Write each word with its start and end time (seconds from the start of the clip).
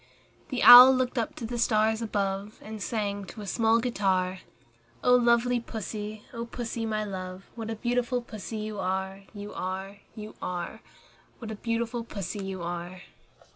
The 0.49 0.63
Owl 0.63 0.95
looked 0.95 1.19
up 1.19 1.35
to 1.35 1.45
the 1.45 1.59
stars 1.59 2.01
above, 2.01 2.57
And 2.63 2.81
sang 2.81 3.23
to 3.25 3.41
a 3.41 3.45
small 3.45 3.77
guitar, 3.77 4.39
"Oh 5.03 5.13
lovely 5.15 5.59
Pussy, 5.59 6.23
O 6.33 6.43
Pussy, 6.47 6.87
my 6.87 7.03
love, 7.03 7.51
What 7.53 7.69
a 7.69 7.75
beautiful 7.75 8.19
Pussy 8.23 8.57
you 8.57 8.79
are, 8.79 9.25
You 9.35 9.53
are, 9.53 9.97
You 10.15 10.33
are! 10.41 10.81
What 11.37 11.51
a 11.51 11.55
beautiful 11.55 12.03
Pussy 12.03 12.43
you 12.43 12.63
are!" 12.63 13.01